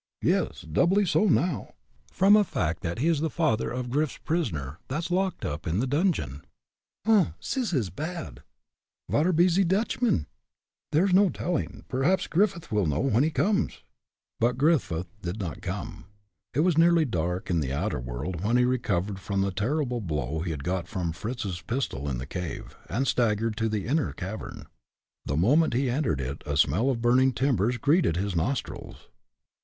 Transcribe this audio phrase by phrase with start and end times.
[0.23, 0.61] "Yes.
[0.63, 1.75] Doubly so now,
[2.11, 5.77] from a fact that he is the father of Grif's prisoner, that's locked up in
[5.79, 6.41] the dungeon."
[7.05, 7.35] "Humph!
[7.43, 8.41] zis is bad!
[9.11, 10.25] Vare be ze Dutchman?"
[10.91, 11.85] "There is no telling.
[11.87, 13.83] Perhaps Griffith will know when he comes."
[14.39, 16.05] But Griffith did not come.
[16.55, 20.39] It was nearly dark in the outer world when he recovered from the terrible blow
[20.39, 24.65] he had got from Fritz's pistol in the cave, and staggered to the inner cavern.
[25.27, 29.07] The moment he entered it a smell of burning timbers greeted his nostrils.